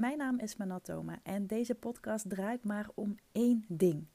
[0.00, 4.06] Mijn naam is Manatoma en deze podcast draait maar om één ding.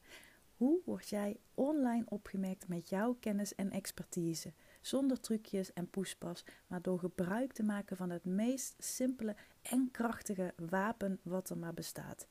[0.56, 4.52] Hoe word jij online opgemerkt met jouw kennis en expertise?
[4.80, 10.54] Zonder trucjes en poespas, maar door gebruik te maken van het meest simpele en krachtige
[10.56, 12.26] wapen wat er maar bestaat: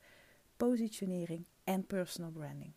[0.56, 2.72] positionering en personal branding.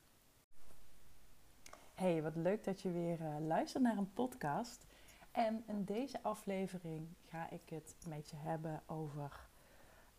[1.93, 4.85] Hey, wat leuk dat je weer uh, luistert naar een podcast.
[5.31, 9.48] En in deze aflevering ga ik het met je hebben over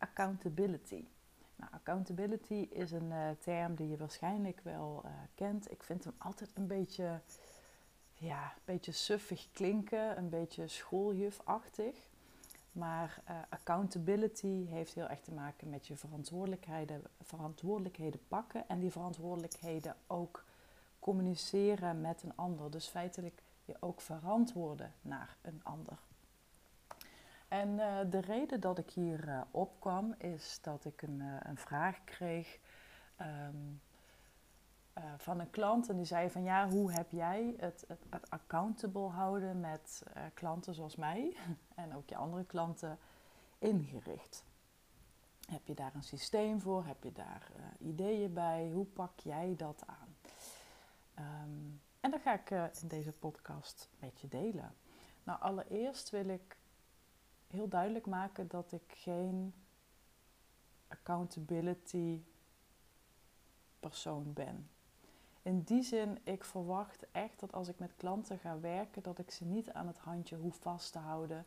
[0.01, 1.05] accountability.
[1.55, 5.71] Nou, accountability is een uh, term die je waarschijnlijk wel uh, kent.
[5.71, 7.21] Ik vind hem altijd een beetje,
[8.13, 12.09] ja, een beetje suffig klinken, een beetje schooljufachtig.
[12.71, 18.91] Maar uh, accountability heeft heel erg te maken met je verantwoordelijkheden, verantwoordelijkheden pakken en die
[18.91, 20.45] verantwoordelijkheden ook
[20.99, 22.71] communiceren met een ander.
[22.71, 25.97] Dus feitelijk je ook verantwoorden naar een ander.
[27.51, 31.57] En uh, de reden dat ik hier uh, opkwam is dat ik een, uh, een
[31.57, 32.59] vraag kreeg
[33.21, 33.81] um,
[35.17, 35.89] van een klant.
[35.89, 40.95] En die zei van ja, hoe heb jij het, het, accountable houden met klanten zoals
[40.95, 41.37] mij
[41.75, 42.97] en ook je andere klanten
[43.57, 44.43] ingericht?
[45.49, 46.85] Heb je daar een systeem voor?
[46.85, 48.69] Heb je daar ideeën bij?
[48.73, 50.15] Hoe pak jij dat aan?
[51.43, 52.49] Um, en dat ga ik
[52.81, 54.75] in deze podcast met je delen.
[55.23, 56.59] Nou, allereerst wil ik
[57.51, 59.53] heel duidelijk maken dat ik geen
[60.87, 62.21] accountability
[63.79, 64.69] persoon ben.
[65.41, 69.31] In die zin, ik verwacht echt dat als ik met klanten ga werken, dat ik
[69.31, 71.45] ze niet aan het handje hoef vast te houden.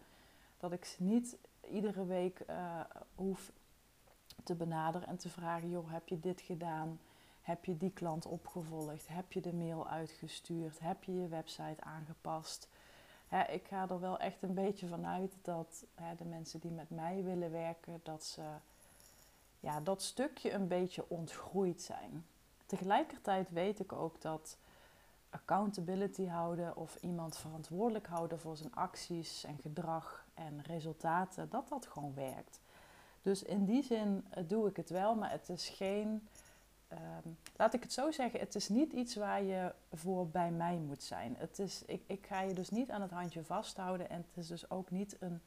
[0.58, 1.36] Dat ik ze niet
[1.70, 2.80] iedere week uh,
[3.14, 3.52] hoef
[4.44, 7.00] te benaderen en te vragen: joh, heb je dit gedaan?
[7.42, 9.08] Heb je die klant opgevolgd?
[9.08, 10.78] Heb je de mail uitgestuurd?
[10.80, 12.68] Heb je je website aangepast?
[13.42, 15.84] Ik ga er wel echt een beetje vanuit dat
[16.18, 18.42] de mensen die met mij willen werken, dat ze
[19.60, 22.26] ja, dat stukje een beetje ontgroeid zijn.
[22.66, 24.56] Tegelijkertijd weet ik ook dat
[25.30, 31.86] accountability houden of iemand verantwoordelijk houden voor zijn acties en gedrag en resultaten, dat dat
[31.86, 32.60] gewoon werkt.
[33.22, 36.28] Dus in die zin eh, doe ik het wel, maar het is geen
[36.94, 40.76] Ehm, laat ik het zo zeggen, het is niet iets waar je voor bij mij
[40.76, 41.34] moet zijn.
[41.38, 44.46] Het is, ik, ik ga je dus niet aan het handje vasthouden en het is
[44.46, 45.40] dus ook niet een,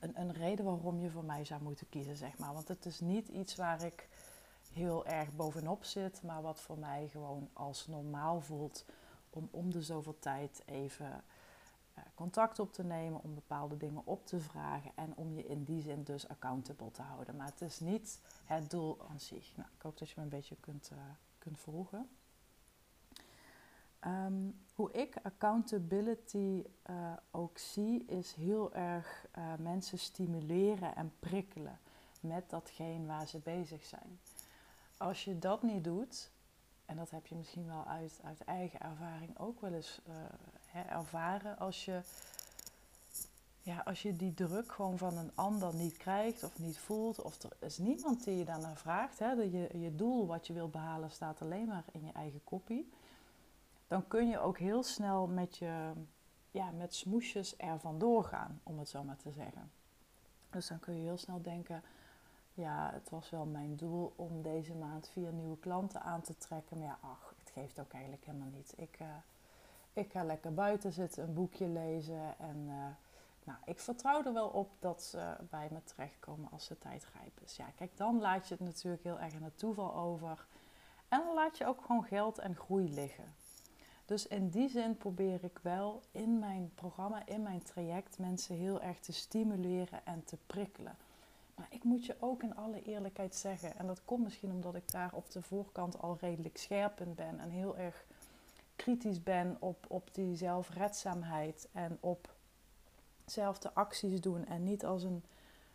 [0.00, 2.52] een, een reden waarom je voor mij zou moeten kiezen, zeg maar.
[2.52, 4.08] Want het is niet iets waar ik
[4.72, 8.84] heel erg bovenop zit, maar wat voor mij gewoon als normaal voelt
[9.30, 11.24] om om de zoveel tijd even
[12.14, 15.82] contact op te nemen, om bepaalde dingen op te vragen en om je in die
[15.82, 17.36] zin dus accountable te houden.
[17.36, 19.56] Maar het is niet het doel aan zich.
[19.56, 20.98] Nou, ik hoop dat je me een beetje kunt, uh,
[21.38, 22.08] kunt volgen.
[24.06, 31.78] Um, hoe ik accountability uh, ook zie, is heel erg uh, mensen stimuleren en prikkelen
[32.20, 34.20] met datgene waar ze bezig zijn.
[34.96, 36.30] Als je dat niet doet,
[36.84, 40.00] en dat heb je misschien wel uit, uit eigen ervaring ook wel eens
[40.72, 42.02] hè, ervaren, als je
[43.62, 47.42] ja, als je die druk gewoon van een ander niet krijgt of niet voelt, of
[47.42, 50.72] er is niemand die je daarnaar vraagt, hè, dat je, je doel wat je wilt
[50.72, 52.92] behalen staat alleen maar in je eigen kopie,
[53.86, 55.92] dan kun je ook heel snel met, je,
[56.50, 59.70] ja, met smoesjes er vandoor gaan, om het zo maar te zeggen.
[60.50, 61.82] Dus dan kun je heel snel denken,
[62.54, 66.78] ja, het was wel mijn doel om deze maand vier nieuwe klanten aan te trekken,
[66.78, 68.72] maar ja, ach, het geeft ook eigenlijk helemaal niet.
[68.76, 69.08] Ik, uh,
[69.92, 72.66] ik ga lekker buiten zitten, een boekje lezen en...
[72.66, 72.86] Uh,
[73.44, 77.40] nou, ik vertrouw er wel op dat ze bij me terechtkomen als de tijd rijp
[77.44, 77.56] is.
[77.56, 80.46] Ja, kijk, dan laat je het natuurlijk heel erg aan het toeval over.
[81.08, 83.34] En dan laat je ook gewoon geld en groei liggen.
[84.04, 88.80] Dus in die zin probeer ik wel in mijn programma, in mijn traject, mensen heel
[88.80, 90.96] erg te stimuleren en te prikkelen.
[91.54, 94.90] Maar ik moet je ook in alle eerlijkheid zeggen, en dat komt misschien omdat ik
[94.90, 98.04] daar op de voorkant al redelijk scherp in ben en heel erg
[98.82, 102.34] kritisch ben op, op die zelfredzaamheid en op
[103.24, 105.24] zelfde acties doen en niet als een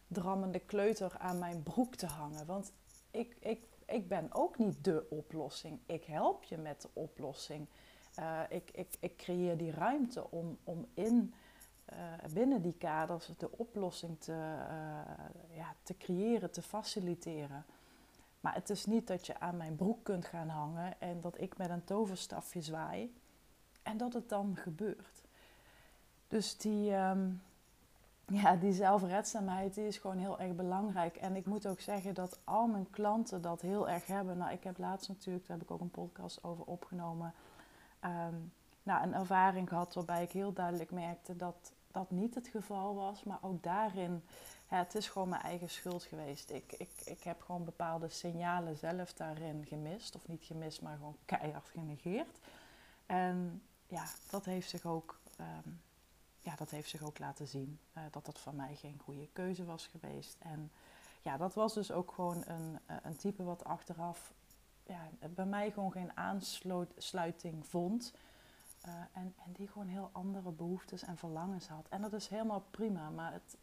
[0.08, 2.46] drammende kleuter aan mijn broek te hangen.
[2.46, 2.72] Want
[3.12, 5.80] ik, ik, ik ben ook niet de oplossing.
[5.86, 7.68] Ik help je met de oplossing.
[8.20, 11.34] Uh, ik, ik, ik creëer die ruimte om, om in,
[11.94, 17.66] uh, binnen die kaders de oplossing te, uh, ja, te creëren, te faciliteren.
[18.48, 21.58] Maar het is niet dat je aan mijn broek kunt gaan hangen en dat ik
[21.58, 23.16] met een toverstafje zwaai
[23.84, 25.22] en dat het dan gebeurt.
[26.28, 27.42] Dus die, um,
[28.26, 31.16] ja, die zelfredzaamheid die is gewoon heel erg belangrijk.
[31.16, 34.38] En ik moet ook zeggen dat al mijn klanten dat heel erg hebben.
[34.38, 37.34] Nou, ik heb laatst natuurlijk, daar heb ik ook een podcast over opgenomen.
[38.06, 38.54] Um,
[38.84, 43.24] nou, een ervaring gehad waarbij ik heel duidelijk merkte dat dat niet het geval was.
[43.24, 44.24] Maar ook daarin,
[44.70, 46.50] ja, het is gewoon mijn eigen schuld geweest.
[46.50, 50.16] Ik, ik, ik heb gewoon bepaalde signalen zelf daarin gemist.
[50.16, 52.40] Of niet gemist, maar gewoon keihard genegeerd.
[53.06, 55.70] En ja, dat heeft zich ook, ehm,
[56.40, 57.80] ja, dat heeft zich ook laten zien.
[57.98, 60.36] Uh, dat dat voor mij geen goede keuze was geweest.
[60.40, 60.72] En
[61.22, 64.34] ja, dat was dus ook gewoon een, eh, een type wat achteraf
[64.88, 68.14] ja, bij mij gewoon geen aansluiting vond.
[68.88, 71.88] Uh, en, en die gewoon heel andere behoeftes en verlangens had.
[71.90, 73.58] En dat is helemaal prima, maar het,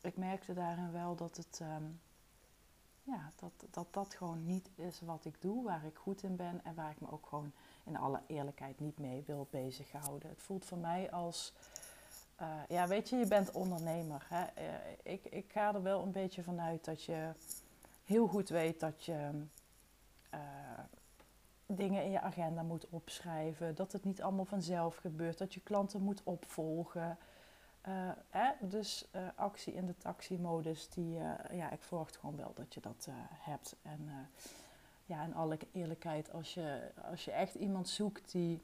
[0.00, 2.00] ik merkte daarin wel dat het, um,
[3.02, 6.64] ja, dat, dat dat gewoon niet is wat ik doe, waar ik goed in ben
[6.64, 7.52] en waar ik me ook gewoon
[7.84, 10.28] in alle eerlijkheid niet mee wil bezighouden.
[10.28, 11.52] Het voelt voor mij als,
[12.40, 14.26] uh, ja, weet je, je bent ondernemer.
[14.28, 14.44] Hè?
[14.62, 17.32] Uh, ik, ik ga er wel een beetje vanuit dat je
[18.04, 19.46] heel goed weet dat je
[21.66, 23.74] dingen in je agenda moet opschrijven.
[23.74, 25.38] Dat het niet allemaal vanzelf gebeurt.
[25.38, 27.18] Dat je klanten moet opvolgen.
[27.88, 28.50] Uh, hè?
[28.60, 32.80] Dus uh, actie in de taxi-modus, die, uh, ja, ik verwacht gewoon wel dat je
[32.80, 33.08] dat
[33.38, 33.76] hebt.
[33.82, 34.28] En
[35.04, 38.62] ja, in alle eerlijkheid, als je, als je echt iemand zoekt die,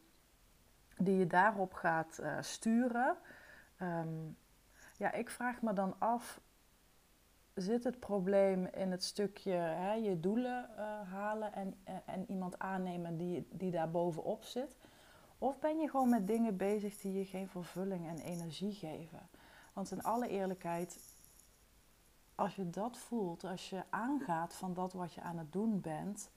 [0.97, 3.17] die je daarop gaat sturen.
[3.83, 4.37] Um,
[4.97, 6.41] ja, ik vraag me dan af,
[7.61, 12.59] zit het probleem in het stukje hè, je doelen uh, halen en, uh, en iemand
[12.59, 14.77] aannemen die, die daar bovenop zit?
[15.39, 19.29] Of ben je gewoon met dingen bezig die je geen vervulling en energie geven?
[19.73, 20.99] Want in alle eerlijkheid,
[22.35, 26.31] als je dat voelt, als je aangaat van dat wat je aan het doen bent,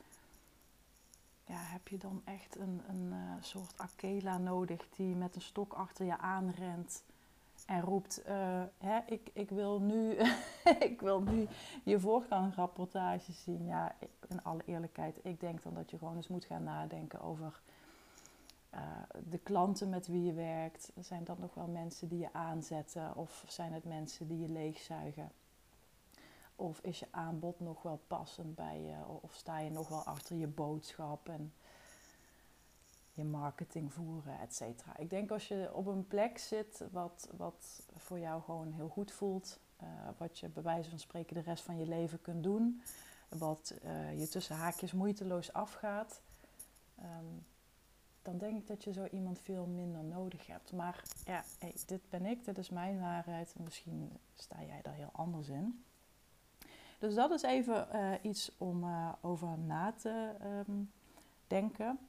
[1.45, 5.73] ja, heb je dan echt een, een uh, soort Akela nodig die met een stok
[5.73, 7.03] achter je aanrent
[7.65, 10.18] en roept, uh, hè, ik, ik, wil nu,
[10.89, 11.48] ik wil nu
[11.83, 13.65] je voorgangrapportage zien.
[13.65, 13.95] Ja,
[14.27, 17.62] in alle eerlijkheid, ik denk dan dat je gewoon eens moet gaan nadenken over
[18.74, 18.80] uh,
[19.30, 20.92] de klanten met wie je werkt.
[21.00, 25.31] Zijn dat nog wel mensen die je aanzetten of zijn het mensen die je leegzuigen?
[26.56, 28.95] Of is je aanbod nog wel passend bij je?
[29.21, 31.30] Of sta je nog wel achter je boodschap?
[31.30, 31.54] En
[33.13, 34.98] je marketing voeren, et cetera.
[34.98, 39.12] Ik denk als je op een plek zit wat, wat voor jou gewoon heel goed
[39.12, 39.88] voelt, uh,
[40.18, 42.81] wat je bij wijze van spreken de rest van je leven kunt doen,
[43.30, 46.21] wat uh, je tussen haakjes moeiteloos afgaat,
[47.00, 47.45] um,
[48.21, 50.71] dan denk ik dat je zo iemand veel minder nodig hebt.
[50.71, 51.44] Maar ja,
[51.86, 53.56] dit ben ik, dit is mijn waarheid.
[53.60, 55.83] Misschien sta jij daar heel anders in.
[57.00, 58.86] Dus dat is even uh, iets om
[59.21, 60.31] over na te
[60.68, 60.92] um,
[61.48, 62.00] denken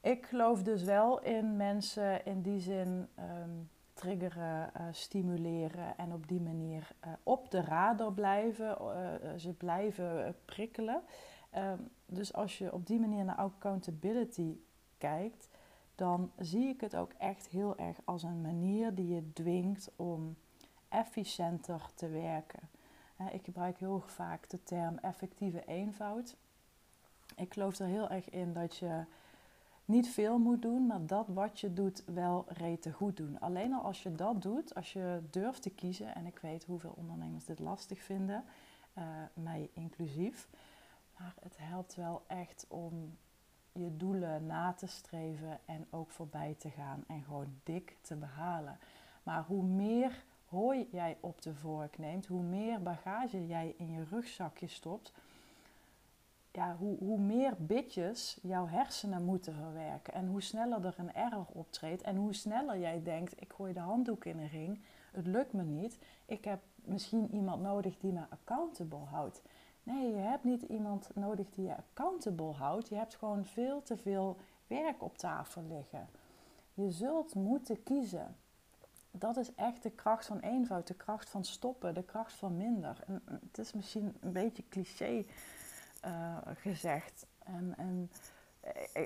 [0.00, 6.28] ik geloof dus wel in mensen in die zin um, triggeren, uh, stimuleren en op
[6.28, 8.76] die manier uh, op de radar blijven.
[8.80, 11.02] Uh, ze blijven prikkelen.
[11.56, 14.56] Um, dus als je op die manier naar accountability
[14.98, 15.48] kijkt,
[15.94, 20.36] dan zie ik het ook echt heel erg als een manier die je dwingt om
[20.88, 22.68] efficiënter te werken.
[23.32, 26.36] ik gebruik heel vaak de term effectieve eenvoud.
[27.36, 29.04] Ik geloof er heel erg in dat je
[29.86, 33.40] niet veel moet doen, maar dat wat je doet wel rete goed doen.
[33.40, 36.94] Alleen al als je dat doet, als je durft te kiezen, en ik weet hoeveel
[36.96, 38.44] ondernemers dit lastig vinden,
[38.98, 39.04] uh,
[39.34, 40.48] mij inclusief,
[41.18, 43.16] maar het helpt wel echt om
[43.72, 48.78] je doelen na te streven en ook voorbij te gaan en gewoon dik te behalen.
[49.22, 54.04] Maar hoe meer hooi jij op de vork neemt, hoe meer bagage jij in je
[54.04, 55.12] rugzakje stopt,
[56.56, 60.14] ja, hoe, hoe meer bitjes jouw hersenen moeten verwerken.
[60.14, 62.02] En hoe sneller er een error optreedt.
[62.02, 64.80] En hoe sneller jij denkt, ik gooi de handdoek in een ring.
[65.12, 65.98] Het lukt me niet.
[66.26, 69.42] Ik heb misschien iemand nodig die me accountable houdt.
[69.82, 72.88] Nee, je hebt niet iemand nodig die je accountable houdt.
[72.88, 74.36] Je hebt gewoon veel te veel
[74.66, 76.08] werk op tafel liggen.
[76.74, 78.36] Je zult moeten kiezen.
[79.10, 83.04] Dat is echt de kracht van eenvoud, de kracht van stoppen, de kracht van minder.
[83.06, 85.24] En het is misschien een beetje cliché
[86.06, 87.26] uh, gezegd.
[87.38, 88.10] En, en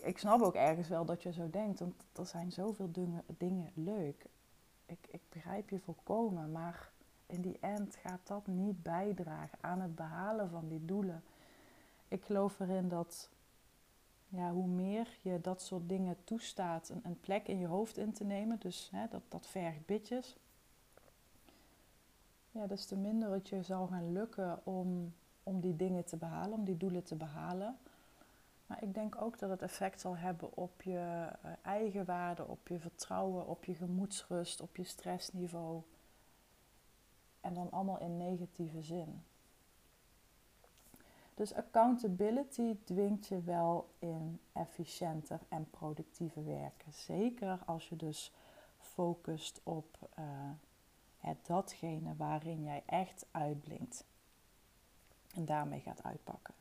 [0.04, 3.70] ik, snap ook ergens wel dat je zo denkt, want er zijn zoveel dingen, dingen
[3.74, 4.24] leuk.
[4.86, 6.90] Ik, ik begrijp je volkomen, maar
[7.26, 11.22] in die end gaat dat niet bijdragen aan het behalen van die doelen.
[12.08, 13.30] Ik geloof erin dat
[14.28, 18.12] ja, hoe meer je dat soort dingen toestaat, een, een plek in je hoofd in
[18.12, 20.36] te nemen, dus hè, dat, dat vergt bitjes,
[22.50, 26.58] ja, des te minder het je zal gaan lukken om om die dingen te behalen,
[26.58, 27.78] om die doelen te behalen.
[28.66, 32.68] Maar ik denk ook dat het effect zal hebben op je uh, eigen waarde, op
[32.68, 35.82] je vertrouwen, op je gemoedsrust, op je stressniveau.
[37.40, 39.22] En dan allemaal in negatieve zin.
[41.34, 46.92] Dus accountability dwingt je wel in efficiënter en productiever werken.
[46.92, 48.32] Zeker als je dus
[48.78, 49.98] focust op
[51.18, 54.04] het datgene waarin jij echt uitblinkt.
[55.34, 56.54] En daarmee gaat uitpakken.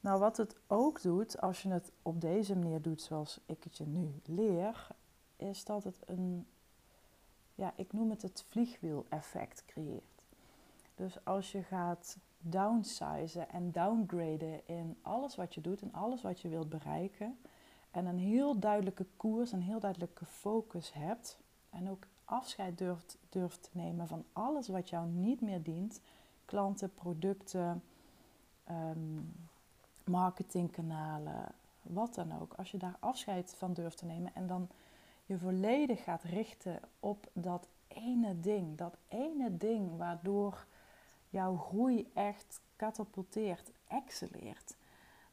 [0.00, 3.76] Nou, wat het ook doet, als je het op deze manier doet zoals ik het
[3.76, 4.88] je nu leer,
[5.36, 6.46] is dat het een,
[7.54, 10.22] ja, ik noem het het vliegwiel-effect creëert.
[10.94, 16.40] Dus als je gaat downsizen en downgraden in alles wat je doet en alles wat
[16.40, 17.38] je wilt bereiken,
[17.90, 21.38] en een heel duidelijke koers, een heel duidelijke focus hebt,
[21.70, 26.00] en ook afscheid durft, durft te nemen van alles wat jou niet meer dient,
[26.50, 27.82] klanten, producten,
[28.70, 29.32] um,
[30.04, 31.52] marketingkanalen,
[31.82, 32.54] wat dan ook.
[32.54, 34.68] Als je daar afscheid van durft te nemen en dan
[35.26, 40.66] je volledig gaat richten op dat ene ding, dat ene ding waardoor
[41.28, 44.76] jouw groei echt katapulteert, excelleert,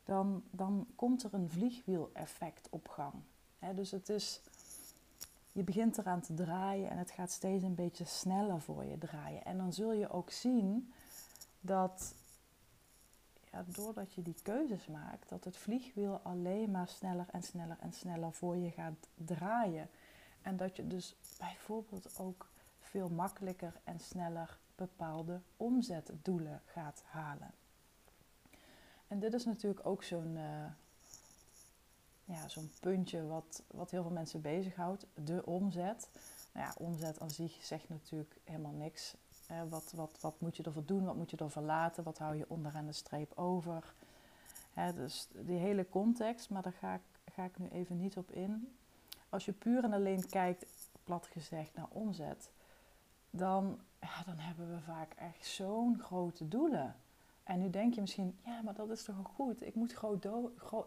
[0.03, 3.13] dan, dan komt er een vliegwiel-effect op gang.
[3.75, 4.41] dus het is,
[5.51, 9.45] je begint eraan te draaien en het gaat steeds een beetje sneller voor je draaien.
[9.45, 10.93] En dan zul je ook zien
[11.67, 12.15] dat
[13.51, 17.93] ja, doordat je die keuzes maakt, dat het vliegwiel alleen maar sneller en sneller en
[17.93, 19.89] sneller voor je gaat draaien.
[20.41, 27.51] En dat je dus bijvoorbeeld ook veel makkelijker en sneller bepaalde omzetdoelen gaat halen.
[29.07, 30.65] En dit is natuurlijk ook zo'n uh,
[32.25, 36.09] ja, zo'n puntje wat, wat heel veel mensen bezighoudt, de omzet.
[36.53, 39.15] Nou ja, omzet aan zich zegt natuurlijk helemaal niks.
[39.69, 42.49] Wat, wat, wat moet je ervoor doen, wat moet je ervoor laten, wat hou je
[42.49, 43.93] onderaan de streep over.
[44.95, 47.01] dus die hele context, maar daar ga ik,
[47.33, 48.77] ga ik nu even niet op in.
[49.29, 50.65] Als je puur en alleen kijkt,
[51.03, 52.49] plat gezegd, naar omzet,
[53.29, 56.95] dan, ja, dan hebben we vaak echt zo'n grote doelen.
[57.43, 59.65] En nu denk je misschien, ja, maar dat is toch goed.
[59.65, 60.27] Ik moet groot,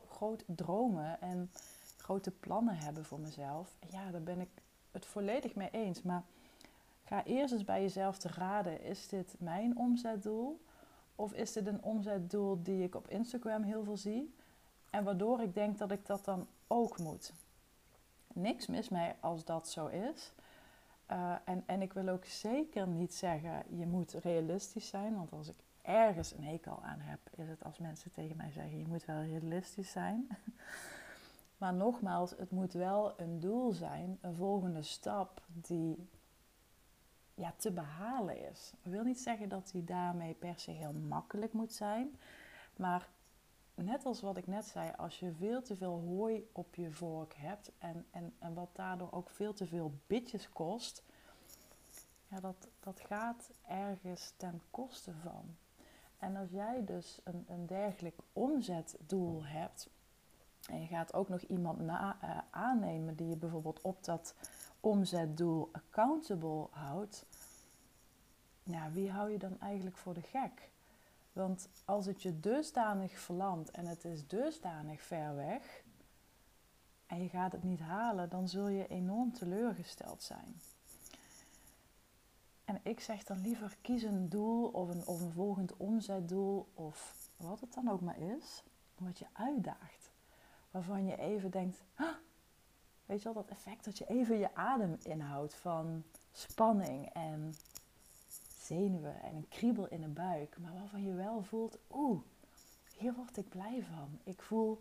[0.08, 1.50] groot dromen en
[1.96, 3.76] grote plannen hebben voor mezelf.
[3.90, 4.48] Ja, daar ben ik
[4.90, 6.02] het volledig mee eens.
[6.02, 6.22] Maar
[7.10, 10.64] ga eerst eens bij jezelf te raden: is dit mijn omzetdoel?
[11.14, 14.34] Of is dit een omzetdoel die ik op Instagram heel veel zie?
[14.90, 17.32] En waardoor ik denk dat ik dat dan ook moet.
[18.32, 20.32] Niks mis mee als dat zo is.
[21.10, 25.16] Uh, en, en ik wil ook zeker niet zeggen, je moet realistisch zijn.
[25.16, 28.78] Want als ik ergens een hekel aan heb, is het als mensen tegen mij zeggen:
[28.78, 30.28] je moet wel realistisch zijn.
[31.58, 36.08] maar nogmaals, het moet wel een doel zijn, een volgende stap die
[37.40, 38.72] ja, te behalen is.
[38.82, 42.18] Ik wil niet zeggen dat die daarmee per se heel makkelijk moet zijn,
[42.76, 43.08] maar
[43.74, 47.34] net als wat ik net zei, als je veel te veel hooi op je vork
[47.36, 51.02] hebt en, en, en wat daardoor ook veel te veel bitjes kost,
[52.28, 55.56] ja, dat, dat gaat ergens ten koste van.
[56.18, 59.88] En als jij dus een, een dergelijk omzetdoel hebt
[60.68, 64.34] en je gaat ook nog iemand na, uh, aannemen die je bijvoorbeeld op dat
[64.80, 67.26] omzetdoel accountable houdt,
[68.62, 70.70] ja, wie hou je dan eigenlijk voor de gek?
[71.32, 75.82] Want als het je dusdanig verlamt en het is dusdanig ver weg
[77.06, 80.60] en je gaat het niet halen, dan zul je enorm teleurgesteld zijn.
[82.64, 87.28] En ik zeg dan liever kies een doel of een, of een volgend omzetdoel of
[87.36, 88.62] wat het dan ook maar is,
[88.98, 90.10] wat je uitdaagt.
[90.70, 91.82] Waarvan je even denkt,
[93.10, 97.54] weet je wel, dat effect dat je even je adem inhoudt van spanning en
[98.58, 100.58] zenuwen en een kriebel in de buik.
[100.58, 102.20] Maar waarvan je wel voelt, oeh,
[102.96, 104.18] hier word ik blij van.
[104.24, 104.80] Ik voel,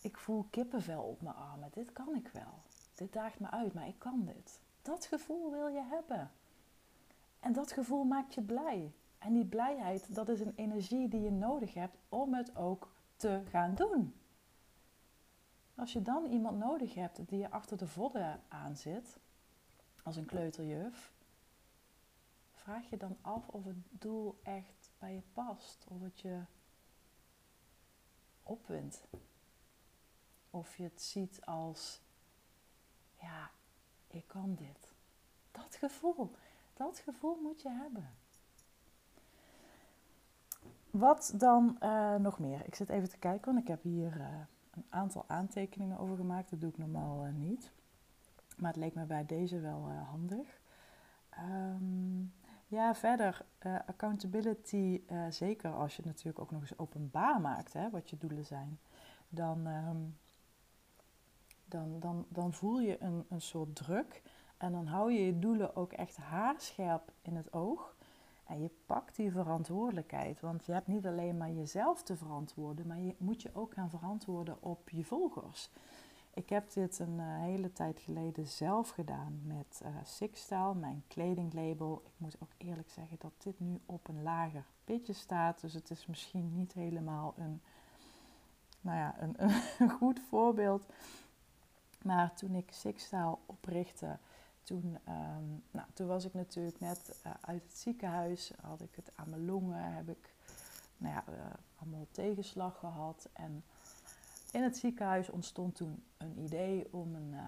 [0.00, 1.68] ik voel kippenvel op mijn armen.
[1.72, 2.54] Dit kan ik wel.
[2.94, 4.60] Dit daagt me uit, maar ik kan dit.
[4.82, 6.30] Dat gevoel wil je hebben.
[7.40, 8.92] En dat gevoel maakt je blij.
[9.18, 13.42] En die blijheid, dat is een energie die je nodig hebt om het ook te
[13.50, 14.14] gaan doen.
[15.80, 19.18] Als je dan iemand nodig hebt die je achter de vodden aan zit,
[20.02, 21.12] als een kleuterjuf,
[22.52, 26.40] vraag je dan af of het doel echt bij je past, of het je
[28.42, 29.06] opwindt.
[30.50, 32.00] Of je het ziet als,
[33.20, 33.50] ja,
[34.06, 34.92] ik kan dit.
[35.50, 36.30] Dat gevoel.
[36.74, 38.10] Dat gevoel moet je hebben.
[40.90, 42.66] Wat dan uh, nog meer?
[42.66, 46.50] Ik zit even te kijken, want ik heb hier uh, een aantal aantekeningen over gemaakt.
[46.50, 47.72] Dat doe ik normaal uh, niet.
[48.56, 50.60] Maar het leek me bij deze wel handig.
[51.38, 52.32] Um,
[52.66, 53.44] ja, verder,
[53.86, 58.78] accountability, zeker als je natuurlijk ook nog eens openbaar maakt, hè, wat je doelen zijn.
[59.28, 60.16] Dan, um,
[61.64, 64.22] dan, dan, dan voel je een, een soort druk.
[64.56, 67.96] En dan hou je je doelen ook echt haarscherp in het oog.
[68.50, 70.40] En je pakt die verantwoordelijkheid.
[70.40, 73.90] Want je hebt niet alleen maar jezelf te verantwoorden, maar je moet je ook gaan
[73.90, 75.70] verantwoorden op je volgers.
[76.34, 82.02] Ik heb dit een uh, hele tijd geleden zelf gedaan met uh, Sixstyle, mijn kledinglabel.
[82.04, 85.60] Ik moet ook eerlijk zeggen dat dit nu op een lager pitje staat.
[85.60, 87.60] Dus het is misschien niet helemaal een,
[88.80, 89.34] nou ja, een,
[89.78, 90.86] een goed voorbeeld.
[92.02, 94.18] Maar toen ik Sixstyle oprichtte,
[94.70, 98.52] toen, um, nou, toen was ik natuurlijk net uh, uit het ziekenhuis.
[98.60, 100.34] Had ik het aan mijn longen, heb ik
[100.96, 101.24] nou ja,
[101.76, 103.28] allemaal tegenslag gehad.
[103.32, 103.64] En
[104.52, 107.44] in het ziekenhuis ontstond toen een idee om een uh,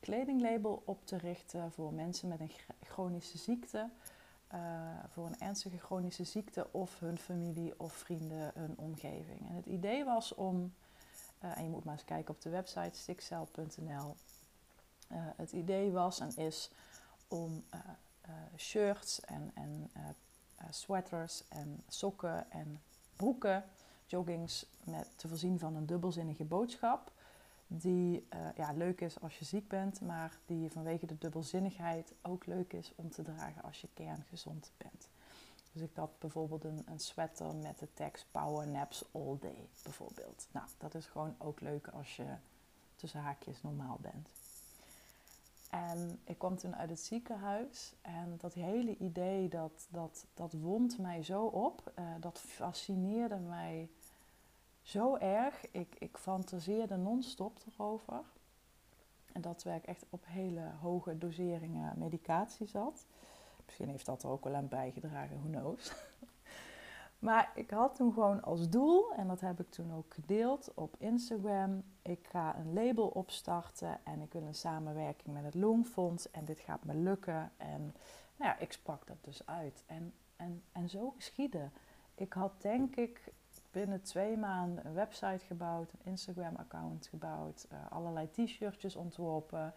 [0.00, 2.52] kledinglabel op te richten voor mensen met een
[2.82, 3.90] chronische ziekte.
[5.08, 9.48] Voor een ernstige chronische ziekte of hun familie of vrienden, hun omgeving.
[9.48, 10.74] En het idee was om,
[11.38, 12.98] en je moet maar eens kijken op de website
[15.12, 15.34] stickcell.nl.
[15.36, 16.70] het idee was en is
[17.28, 17.64] om
[18.56, 19.90] shirts en, en
[20.70, 22.80] sweaters en sokken en
[23.16, 23.64] broeken
[24.06, 27.12] joggings met, te voorzien van een dubbelzinnige boodschap.
[27.66, 28.26] Die
[28.56, 32.92] ja, leuk is als je ziek bent, maar die vanwege de dubbelzinnigheid ook leuk is
[32.94, 35.08] om te dragen als je kerngezond bent.
[35.72, 40.48] Dus ik had bijvoorbeeld een, een sweater met de tekst Power Naps All Day, bijvoorbeeld.
[40.50, 42.26] Nou, dat is gewoon ook leuk als je
[42.96, 44.28] tussen haakjes normaal bent.
[45.72, 50.98] En ik kwam toen uit het ziekenhuis en dat hele idee, dat, dat, dat wond
[50.98, 51.92] mij zo op.
[51.98, 53.90] Uh, dat fascineerde mij
[54.82, 55.70] zo erg.
[55.70, 58.22] Ik, ik fantaseerde non-stop erover.
[59.32, 63.06] En dat ik echt op hele hoge doseringen medicatie zat.
[63.64, 65.92] Misschien heeft dat er ook wel aan bijgedragen, who knows.
[67.22, 70.96] maar ik had toen gewoon als doel, en dat heb ik toen ook gedeeld op
[70.98, 71.82] Instagram.
[72.02, 76.30] Ik ga een label opstarten en ik wil een samenwerking met het Longfonds.
[76.30, 77.52] En dit gaat me lukken.
[77.56, 77.80] En
[78.36, 79.84] nou ja, ik sprak dat dus uit.
[79.86, 81.70] En, en, en zo geschiedde.
[82.14, 83.32] Ik had denk ik
[83.70, 89.74] binnen twee maanden een website gebouwd, een Instagram-account gebouwd, uh, allerlei t-shirtjes ontworpen,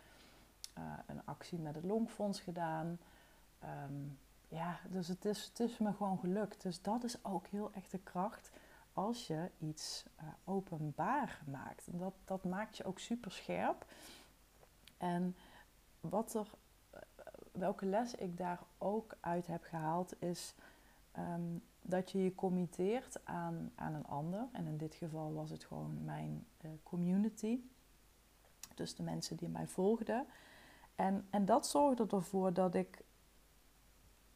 [0.78, 3.00] uh, een actie met het Longfonds gedaan.
[3.64, 6.62] Um, ja, dus het is, het is me gewoon gelukt.
[6.62, 8.52] Dus dat is ook heel echt de kracht
[8.94, 11.88] als je iets uh, openbaar maakt.
[11.92, 13.86] Dat, dat maakt je ook super scherp.
[14.98, 15.36] En
[16.00, 16.48] wat er,
[17.52, 20.54] welke les ik daar ook uit heb gehaald is.
[21.18, 24.48] Um, dat je je committeert aan, aan een ander.
[24.52, 27.60] En in dit geval was het gewoon mijn uh, community.
[28.76, 30.26] Dus de mensen die mij volgden.
[30.96, 33.04] En, en dat zorgde ervoor dat ik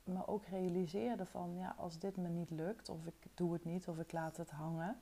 [0.09, 3.87] me ook realiseerde van ja, als dit me niet lukt, of ik doe het niet,
[3.87, 4.97] of ik laat het hangen,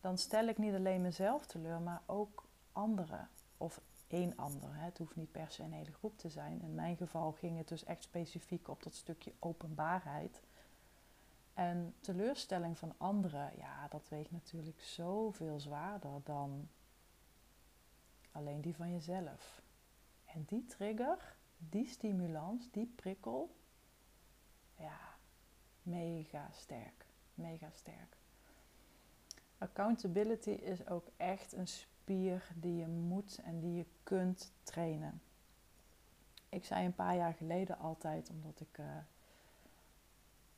[0.00, 3.28] dan stel ik niet alleen mezelf teleur, maar ook anderen.
[3.56, 4.74] Of één ander.
[4.74, 4.84] Hè.
[4.84, 6.62] Het hoeft niet per se een hele groep te zijn.
[6.62, 10.42] In mijn geval ging het dus echt specifiek op dat stukje openbaarheid.
[11.54, 16.68] En teleurstelling van anderen, ja, dat weegt natuurlijk zoveel zwaarder dan
[18.32, 19.62] alleen die van jezelf.
[20.24, 23.54] En die trigger, die stimulans, die prikkel,
[24.76, 24.98] ja,
[25.82, 27.06] mega sterk.
[27.34, 28.16] Mega sterk.
[29.58, 35.20] Accountability is ook echt een spier die je moet en die je kunt trainen.
[36.48, 38.86] Ik zei een paar jaar geleden altijd, omdat ik, uh,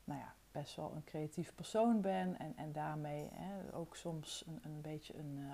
[0.03, 4.59] nou ja, best wel een creatief persoon ben en, en daarmee hè, ook soms een,
[4.63, 5.51] een beetje een uh,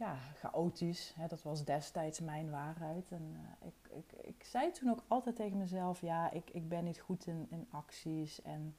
[0.00, 1.12] ja, chaotisch.
[1.16, 3.10] Hè, dat was destijds mijn waarheid.
[3.10, 6.84] En uh, ik, ik, ik zei toen ook altijd tegen mezelf: ja, ik, ik ben
[6.84, 8.76] niet goed in, in acties en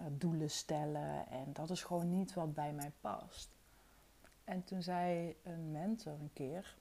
[0.00, 1.28] uh, doelen stellen.
[1.28, 3.50] En dat is gewoon niet wat bij mij past.
[4.44, 6.76] En toen zei een mentor een keer: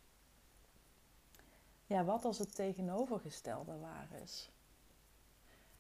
[1.85, 4.49] ja, wat als het tegenovergestelde waar is?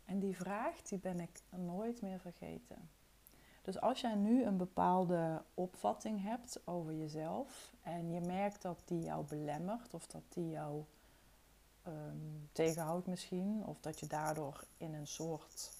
[0.05, 2.89] En die vraag, die ben ik nooit meer vergeten.
[3.65, 8.99] Dus als jij nu een bepaalde opvatting hebt over jezelf en je merkt dat die
[8.99, 10.83] jou belemmert of dat die jou
[11.87, 15.71] um, tegenhoudt misschien, of dat je daardoor in een soort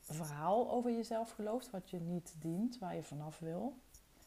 [0.00, 3.76] verhaal over jezelf gelooft wat je niet dient, waar je vanaf wil,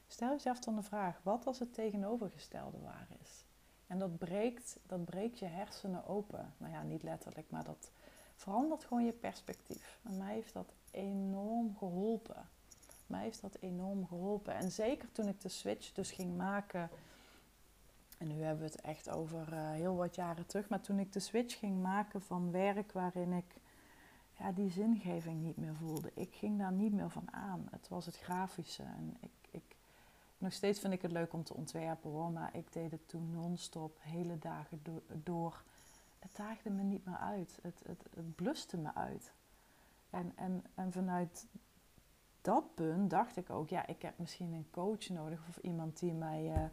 [0.08, 3.44] stel jezelf dan de vraag: wat als het tegenovergestelde waar is?
[3.88, 6.54] En dat breekt, dat breekt je hersenen open.
[6.58, 7.92] Nou ja, niet letterlijk, maar dat
[8.36, 10.00] verandert gewoon je perspectief.
[10.04, 12.50] En mij heeft dat enorm geholpen.
[13.08, 14.54] Mij heeft dat enorm geholpen.
[14.54, 16.90] En zeker toen ik de switch dus ging maken.
[18.18, 20.70] En nu hebben we het echt over uh, heel wat jaren terug.
[20.70, 23.56] Maar toen ik de switch ging maken van werk waarin ik
[24.38, 26.12] ja, die zingeving niet meer voelde.
[26.14, 27.68] Ik ging daar niet meer van aan.
[27.72, 28.84] Het was het grafische.
[28.84, 29.76] En ik, ik,
[30.38, 32.32] nog steeds vind ik het leuk om te ontwerpen hoor.
[32.32, 34.82] Maar ik deed het toen non-stop, hele dagen
[35.24, 35.64] door
[36.20, 37.60] het daagde me niet meer uit.
[37.62, 39.34] Het, het, het bluste me uit.
[40.10, 41.48] En, en, en vanuit
[42.42, 46.14] dat punt dacht ik ook, ja, ik heb misschien een coach nodig of iemand die
[46.14, 46.70] mij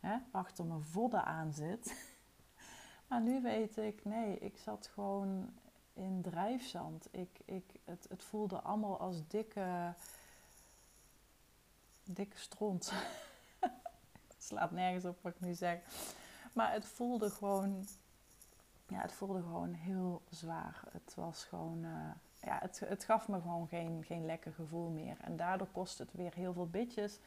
[0.00, 2.14] uh, achter mijn vodden aan zit.
[3.08, 5.52] maar nu weet ik, nee, ik zat gewoon
[5.92, 7.08] in drijfzand.
[7.10, 9.94] Ik, ik, het, het voelde allemaal als dikke,
[12.04, 12.92] dikke stront.
[14.28, 15.78] het slaat nergens op wat ik nu zeg.
[16.52, 17.86] Maar het voelde gewoon,
[18.86, 20.82] ja, het voelde gewoon heel zwaar.
[20.90, 22.10] Het was gewoon, uh,
[22.46, 25.16] ja, het, gaf me gewoon geen, geen lekker gevoel meer.
[25.20, 27.18] En daardoor kost het weer heel veel bitjes.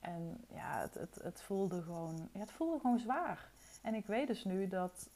[0.00, 3.50] En ja, het, het, het, voelde gewoon, ja, het voelde gewoon zwaar.
[3.82, 5.10] En ik weet dus nu dat,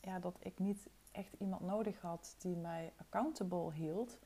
[0.00, 4.18] ja, dat ik niet echt iemand nodig had die mij accountable hield.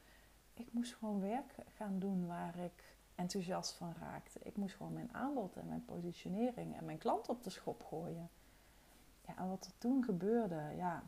[0.54, 4.38] Ik moest gewoon werk gaan doen waar ik enthousiast van raakte.
[4.42, 8.30] Ik moest gewoon mijn aanbod en mijn positionering en mijn klant op de schop gooien.
[9.26, 11.02] Ja, en wat er toen gebeurde, ja,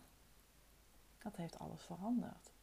[1.18, 2.53] dat heeft alles veranderd.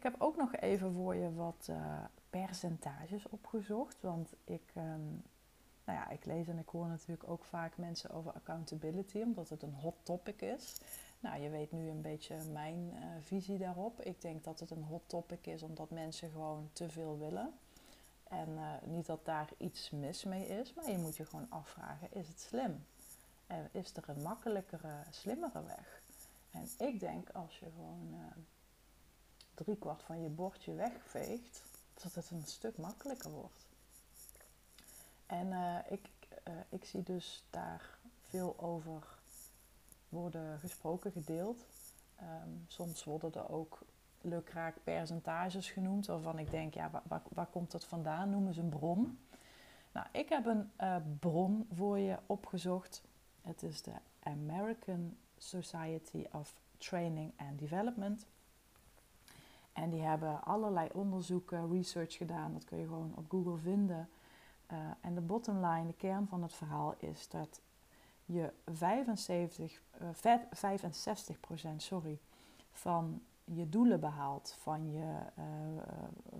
[0.00, 3.96] Ik heb ook nog even voor je wat uh, percentages opgezocht.
[4.00, 5.22] Want ik, um,
[5.84, 9.62] nou ja, ik lees en ik hoor natuurlijk ook vaak mensen over accountability, omdat het
[9.62, 10.80] een hot topic is.
[11.20, 14.00] Nou, je weet nu een beetje mijn uh, visie daarop.
[14.00, 17.52] Ik denk dat het een hot topic is omdat mensen gewoon te veel willen.
[18.28, 22.08] En uh, niet dat daar iets mis mee is, maar je moet je gewoon afvragen:
[22.12, 22.84] is het slim?
[23.46, 26.02] En is er een makkelijkere, slimmere weg?
[26.50, 28.14] En ik denk als je gewoon
[29.64, 31.62] driekwart van je bordje wegveegt,
[32.02, 33.68] dat het een stuk makkelijker wordt.
[35.26, 35.52] En
[35.88, 36.08] ik,
[36.68, 39.18] ik zie dus daar veel over
[40.08, 41.66] worden gesproken, gedeeld.
[42.20, 43.78] Um, soms worden er ook
[44.20, 47.02] lukraak percentages genoemd, waarvan ik denk, ja,
[47.34, 48.30] waar, komt dat vandaan?
[48.30, 49.18] Noemen ze een bron.
[49.92, 53.02] Nou, ik heb een uh, bron voor je opgezocht.
[53.42, 53.92] Het is de
[54.22, 58.26] American Society of Training and Development.
[59.80, 62.52] En die hebben allerlei onderzoeken, research gedaan.
[62.52, 64.08] Dat kun je gewoon op Google vinden.
[64.72, 67.60] Uh, en de bottom line, de kern van het verhaal is dat
[68.24, 70.08] je 75, uh,
[71.72, 72.18] 65% sorry,
[72.72, 75.44] van je doelen behaalt, van je uh,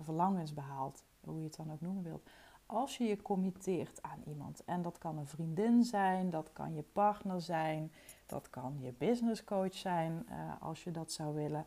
[0.01, 2.29] verlangens behaalt, hoe je het dan ook noemen wilt.
[2.65, 6.83] Als je je committeert aan iemand, en dat kan een vriendin zijn, dat kan je
[6.93, 7.91] partner zijn,
[8.25, 10.25] dat kan je businesscoach zijn,
[10.59, 11.65] als je dat zou willen.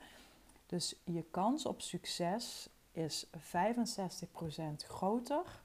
[0.66, 3.30] Dus je kans op succes is 65%
[4.76, 5.62] groter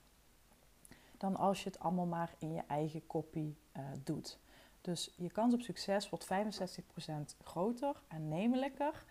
[1.19, 4.39] dan als je het allemaal maar in je eigen kopie uh, doet.
[4.81, 6.27] Dus je kans op succes wordt 65%
[7.43, 9.05] groter en nemelijker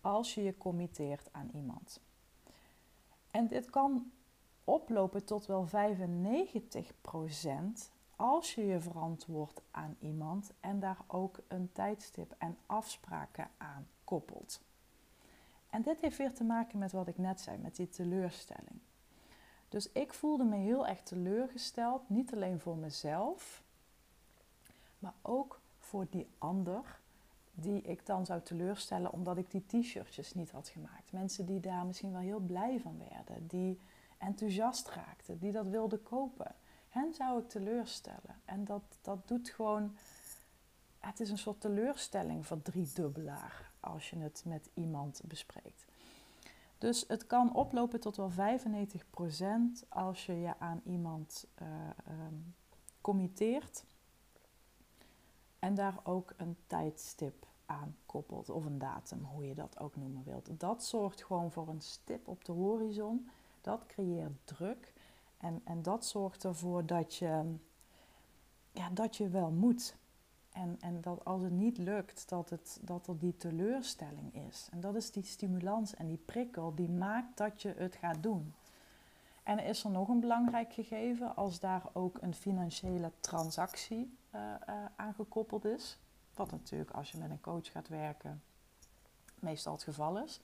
[0.00, 2.00] als je je committeert aan iemand.
[3.30, 4.12] En dit kan
[4.64, 5.70] oplopen tot wel 95%
[8.16, 14.60] als je je verantwoordt aan iemand en daar ook een tijdstip en afspraken aan koppelt.
[15.78, 18.80] En dit heeft weer te maken met wat ik net zei, met die teleurstelling.
[19.68, 23.62] Dus ik voelde me heel erg teleurgesteld, niet alleen voor mezelf,
[24.98, 27.00] maar ook voor die ander
[27.52, 31.12] die ik dan zou teleurstellen omdat ik die t-shirtjes niet had gemaakt.
[31.12, 33.80] Mensen die daar misschien wel heel blij van werden, die
[34.16, 36.54] enthousiast raakten, die dat wilden kopen.
[36.88, 38.40] Hen zou ik teleurstellen.
[38.44, 39.96] En dat, dat doet gewoon.
[40.98, 45.84] Het is een soort teleurstelling van driedubbelaar als je het met iemand bespreekt.
[46.78, 51.68] Dus het kan oplopen tot wel 95% als je je aan iemand uh,
[53.00, 53.84] committeert
[55.58, 60.24] en daar ook een tijdstip aan koppelt, of een datum, hoe je dat ook noemen
[60.24, 60.60] wilt.
[60.60, 63.28] Dat zorgt gewoon voor een stip op de horizon.
[63.60, 64.92] Dat creëert druk.
[65.36, 67.54] En, en dat zorgt ervoor dat je,
[68.72, 69.96] ja, dat je wel moet.
[70.58, 74.68] En, en dat als het niet lukt, dat, het, dat er die teleurstelling is.
[74.70, 78.54] En dat is die stimulans en die prikkel die maakt dat je het gaat doen.
[79.42, 84.74] En is er nog een belangrijk gegeven als daar ook een financiële transactie uh, uh,
[84.96, 85.98] aangekoppeld is.
[86.34, 88.42] Wat natuurlijk als je met een coach gaat werken
[89.34, 90.40] meestal het geval is.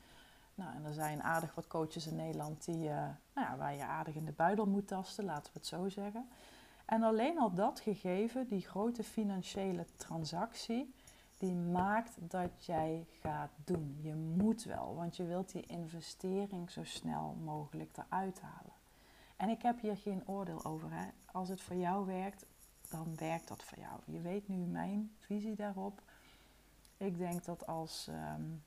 [0.54, 2.94] Nou, en er zijn aardig wat coaches in Nederland die, uh,
[3.34, 6.28] nou ja, waar je aardig in de buidel moet tasten, laten we het zo zeggen.
[6.84, 10.94] En alleen al dat gegeven, die grote financiële transactie,
[11.38, 13.98] die maakt dat jij gaat doen.
[14.00, 18.72] Je moet wel, want je wilt die investering zo snel mogelijk eruit halen.
[19.36, 20.92] En ik heb hier geen oordeel over.
[20.92, 21.08] Hè.
[21.32, 22.46] Als het voor jou werkt,
[22.88, 24.00] dan werkt dat voor jou.
[24.04, 26.02] Je weet nu mijn visie daarop.
[26.96, 28.64] Ik denk dat als, um,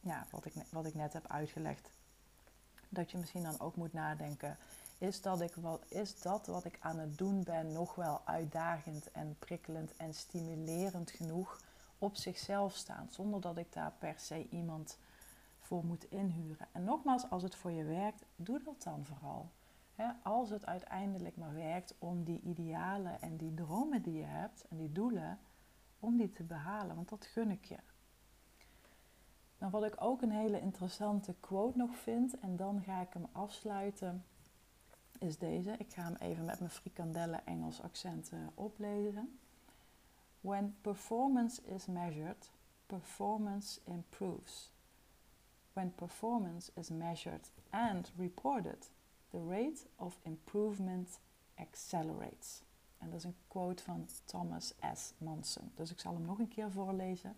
[0.00, 1.90] ja, wat ik, wat ik net heb uitgelegd,
[2.88, 4.56] dat je misschien dan ook moet nadenken:
[4.98, 9.10] is dat, ik wat, is dat wat ik aan het doen ben nog wel uitdagend
[9.10, 11.60] en prikkelend en stimulerend genoeg
[11.98, 14.98] op zichzelf staan, zonder dat ik daar per se iemand
[15.58, 16.68] voor moet inhuren?
[16.72, 19.50] En nogmaals, als het voor je werkt, doe dat dan vooral
[20.22, 24.76] als het uiteindelijk maar werkt om die idealen en die dromen die je hebt en
[24.76, 25.38] die doelen,
[25.98, 27.78] om die te behalen, want dat gun ik je.
[29.58, 33.26] Nou, wat ik ook een hele interessante quote nog vind, en dan ga ik hem
[33.32, 34.24] afsluiten,
[35.18, 35.74] is deze.
[35.78, 39.38] Ik ga hem even met mijn frikandellen Engels accenten oplezen.
[40.40, 42.50] When performance is measured,
[42.86, 44.72] performance improves.
[45.72, 48.90] When performance is measured and reported,
[49.30, 51.20] the rate of improvement
[51.54, 52.62] accelerates.
[52.98, 55.12] En dat is een quote van Thomas S.
[55.18, 55.70] Monson.
[55.74, 57.36] Dus ik zal hem nog een keer voorlezen.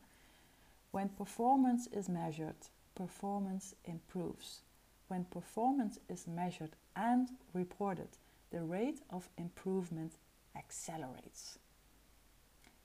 [0.90, 4.62] When performance is measured, performance improves.
[5.10, 8.18] When performance is measured and reported,
[8.48, 10.18] the rate of improvement
[10.52, 11.58] accelerates.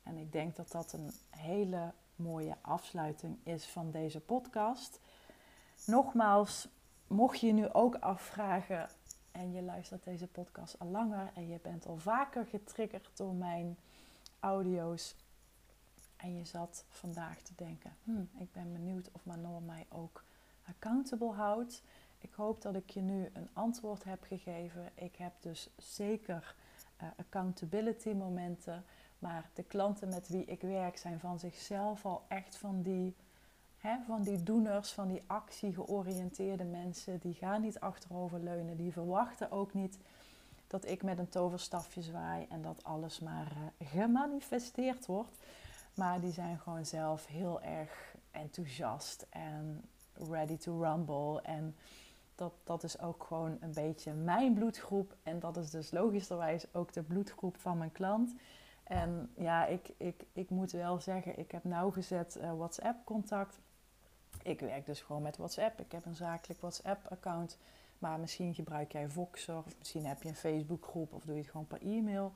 [0.03, 4.99] En ik denk dat dat een hele mooie afsluiting is van deze podcast.
[5.85, 6.67] Nogmaals,
[7.07, 8.89] mocht je nu ook afvragen
[9.31, 13.77] en je luistert deze podcast al langer en je bent al vaker getriggerd door mijn
[14.39, 15.15] audio's
[16.15, 20.23] en je zat vandaag te denken, hmm, ik ben benieuwd of Manon mij ook
[20.67, 21.83] accountable houdt.
[22.25, 24.89] Ik hoop dat ik je nu een antwoord heb gegeven.
[24.95, 26.55] Ik heb dus zeker
[27.01, 28.83] uh, accountability momenten,
[29.19, 33.15] maar de klanten met wie ik werk zijn van zichzelf al echt van die
[34.05, 38.77] van die doeners, van die actie-georiënteerde mensen, die gaan niet achteroverleunen.
[38.77, 39.97] Die verwachten ook niet
[40.67, 45.37] dat ik met een toverstafje zwaai en dat alles maar uh, gemanifesteerd wordt.
[45.93, 49.81] Maar die zijn gewoon zelf heel erg enthousiast en
[50.13, 51.41] ready to rumble.
[51.41, 51.75] En
[52.35, 55.15] dat, dat is ook gewoon een beetje mijn bloedgroep.
[55.23, 58.35] En dat is dus logischerwijs ook de bloedgroep van mijn klant.
[58.83, 63.59] En ja, ik, ik, ik moet wel zeggen, ik heb nauwgezet uh, WhatsApp-contact
[64.45, 65.79] ik werk dus gewoon met WhatsApp.
[65.79, 67.57] Ik heb een zakelijk WhatsApp-account.
[67.99, 71.49] Maar misschien gebruik jij Voxer of misschien heb je een Facebookgroep of doe je het
[71.49, 72.33] gewoon per e-mail.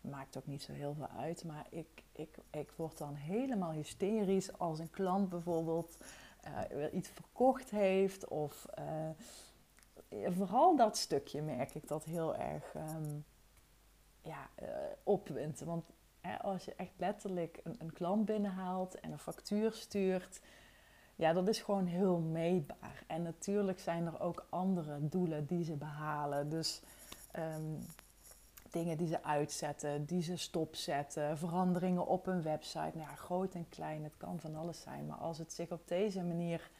[0.00, 1.44] Maakt ook niet zo heel veel uit.
[1.44, 5.96] Maar ik, ik, ik word dan helemaal hysterisch als een klant bijvoorbeeld
[6.72, 8.28] uh, iets verkocht heeft.
[8.28, 13.24] Of uh, vooral dat stukje merk ik dat heel erg um,
[14.22, 14.68] ja, uh,
[15.02, 15.60] opwint.
[15.60, 15.84] Want
[16.20, 20.40] hè, als je echt letterlijk een, een klant binnenhaalt en een factuur stuurt
[21.22, 23.04] ja, dat is gewoon heel meetbaar.
[23.06, 26.48] En natuurlijk zijn er ook andere doelen die ze behalen.
[26.48, 26.82] Dus
[27.30, 27.74] ehm,
[28.72, 32.90] dingen die ze uitzetten, die ze stopzetten, veranderingen op een website.
[32.94, 35.06] Nou ja, groot en klein, het kan van alles zijn.
[35.06, 36.70] Maar als het zich op deze manier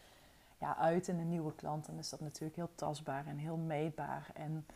[0.58, 4.30] ja, uit in een nieuwe klant, dan is dat natuurlijk heel tastbaar en heel meetbaar.
[4.34, 4.66] En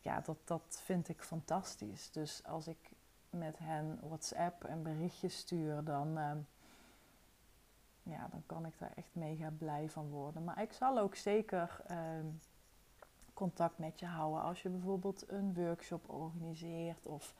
[0.00, 2.10] ja, dat, dat vind ik fantastisch.
[2.10, 2.90] Dus als ik
[3.30, 6.18] met hen WhatsApp en berichtjes stuur, dan.
[6.18, 6.38] Ehm,
[8.10, 10.44] ja, dan kan ik daar echt mega blij van worden.
[10.44, 12.26] Maar ik zal ook zeker ehm,
[13.38, 17.34] contact met je houden als je bijvoorbeeld een workshop organiseert of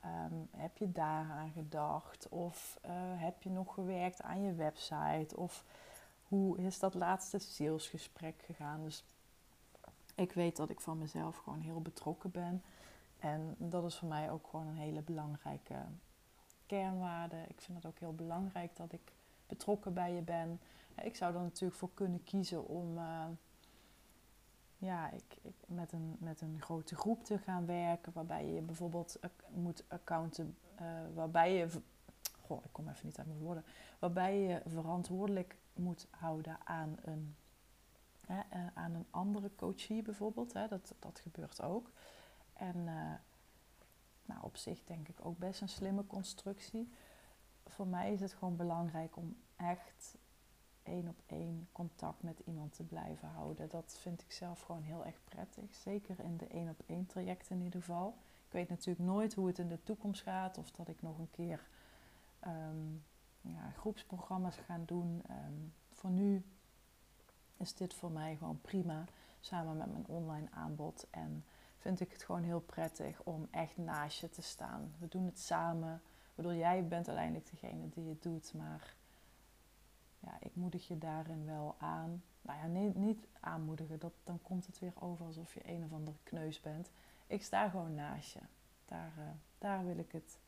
[0.00, 5.64] ehm, heb je daaraan gedacht of eh, heb je nog gewerkt aan je website of
[6.28, 8.82] hoe is dat laatste salesgesprek gegaan.
[8.82, 9.04] Dus
[10.14, 12.62] ik weet dat ik van mezelf gewoon heel betrokken ben.
[13.18, 15.76] En dat is voor mij ook gewoon een hele belangrijke
[16.66, 17.36] kernwaarde.
[17.48, 19.12] Ik vind het ook heel belangrijk dat ik
[19.46, 20.60] betrokken bij je ben.
[21.02, 23.24] Ik zou er natuurlijk voor kunnen kiezen om uh,
[24.80, 29.18] ja, ik, ik, met, een, met een grote groep te gaan werken, waarbij je bijvoorbeeld
[29.54, 31.68] moet accounten, uh, waarbij je,
[32.40, 33.64] goh, ik kom even niet uit mijn woorden,
[33.98, 37.36] waarbij je verantwoordelijk moet houden aan een,
[38.26, 40.52] hè, uh, aan een andere coachie bijvoorbeeld.
[40.52, 41.90] Hè, dat, dat gebeurt ook.
[42.52, 42.84] En
[44.24, 46.92] nou, op zich denk ik ook best een slimme constructie
[47.70, 50.16] voor mij is het gewoon belangrijk om echt
[52.20, 53.68] met iemand te blijven houden.
[53.68, 55.74] Dat vind ik zelf gewoon heel erg prettig.
[55.74, 58.14] Zeker in de één op één trajecten in ieder geval.
[58.46, 61.30] Ik weet natuurlijk nooit hoe het in de toekomst gaat of dat ik nog een
[61.30, 61.66] keer
[62.46, 63.04] um,
[63.40, 65.22] ja, groepsprogramma's ga doen.
[65.30, 66.44] Um, voor nu
[67.56, 69.04] is dit voor mij gewoon prima
[69.40, 71.06] samen met mijn online aanbod.
[71.10, 71.44] En
[71.78, 74.94] vind ik het gewoon heel prettig om echt naast je te staan.
[74.98, 76.02] We doen het samen
[76.42, 78.94] bedoel, jij bent uiteindelijk degene die het doet, maar
[80.20, 82.22] ja, ik moedig je daarin wel aan.
[82.42, 86.16] Nou ja, niet aanmoedigen, dat, dan komt het weer over alsof je een of andere
[86.22, 86.90] kneus bent.
[87.26, 88.40] Ik sta gewoon naast je.
[88.84, 89.24] Daar, uh,
[89.58, 90.38] daar wil ik het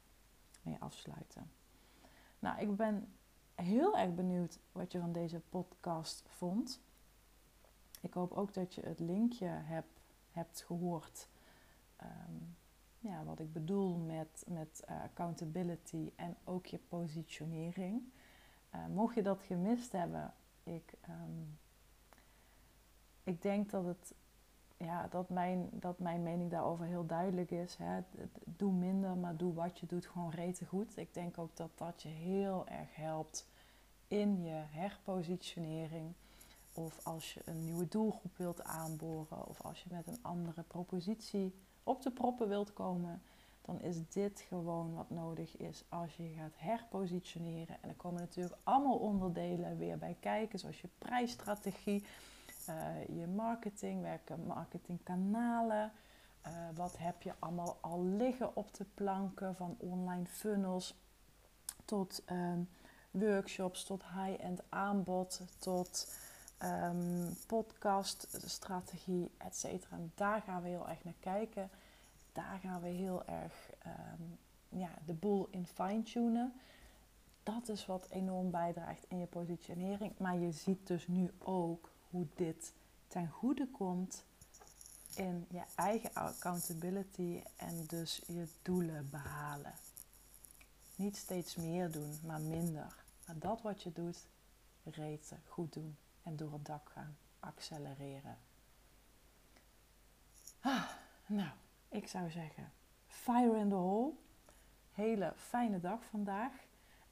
[0.62, 1.50] mee afsluiten.
[2.38, 3.12] Nou, ik ben
[3.54, 6.80] heel erg benieuwd wat je van deze podcast vond.
[8.00, 9.86] Ik hoop ook dat je het linkje heb,
[10.30, 11.28] hebt gehoord
[12.02, 12.56] um,
[12.98, 18.02] ja, wat ik bedoel met, met uh, accountability en ook je positionering.
[18.74, 21.58] Uh, mocht je dat gemist hebben, ik, um,
[23.24, 24.14] ik denk dat het
[24.84, 27.76] ja, dat, mijn, dat mijn mening daarover heel duidelijk is.
[27.76, 28.00] Hè.
[28.44, 30.96] Doe minder, maar doe wat je doet gewoon rete goed.
[30.96, 33.46] Ik denk ook dat dat je heel erg helpt
[34.08, 36.12] in je herpositionering.
[36.72, 39.46] Of als je een nieuwe doelgroep wilt aanboren.
[39.46, 43.22] Of als je met een andere propositie op de proppen wilt komen.
[43.62, 47.76] Dan is dit gewoon wat nodig is als je gaat herpositioneren.
[47.80, 50.58] En er komen natuurlijk allemaal onderdelen weer bij kijken.
[50.58, 52.04] Zoals je prijsstrategie
[52.68, 55.92] uh, je marketing, welke marketingkanalen.
[56.46, 60.94] Uh, wat heb je allemaal al liggen op de planken van online funnels
[61.84, 62.68] tot um,
[63.10, 66.16] workshops, tot high-end aanbod, tot
[66.62, 69.96] um, podcaststrategie, et cetera.
[70.14, 71.70] Daar gaan we heel erg naar kijken.
[72.32, 76.52] Daar gaan we heel erg um, ja, de boel in fine-tunen.
[77.42, 80.18] Dat is wat enorm bijdraagt in je positionering.
[80.18, 82.72] Maar je ziet dus nu ook hoe dit
[83.06, 84.24] ten goede komt
[85.14, 89.74] in je eigen accountability en dus je doelen behalen.
[90.96, 93.04] Niet steeds meer doen, maar minder.
[93.26, 94.26] Maar dat wat je doet,
[94.82, 98.38] reten, goed doen en door het dak gaan, accelereren.
[100.60, 100.88] Ah,
[101.26, 101.50] nou,
[101.92, 102.72] ik zou zeggen,
[103.06, 104.12] fire in the hole.
[104.92, 106.52] Hele fijne dag vandaag.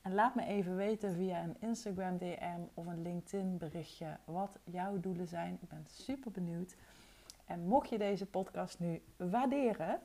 [0.00, 5.00] En laat me even weten via een Instagram DM of een LinkedIn berichtje wat jouw
[5.00, 5.58] doelen zijn.
[5.60, 6.76] Ik ben super benieuwd.
[7.46, 10.00] En mocht je deze podcast nu waarderen,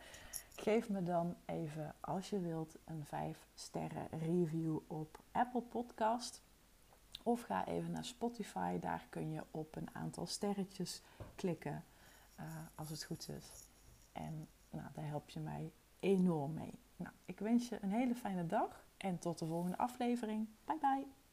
[0.55, 6.41] geef me dan even, als je wilt, een 5 sterren review op Apple Podcast.
[7.23, 11.01] Of ga even naar Spotify, daar kun je op een aantal sterretjes
[11.35, 11.83] klikken,
[12.39, 13.69] uh, als het goed is.
[14.11, 16.79] En nou, daar help je mij enorm mee.
[16.95, 20.47] Nou, ik wens je een hele fijne dag en tot de volgende aflevering.
[20.65, 21.24] Bye bye.